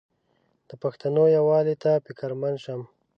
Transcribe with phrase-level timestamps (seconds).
[0.69, 2.81] د پښتنو یووالي ته فکرمند شم.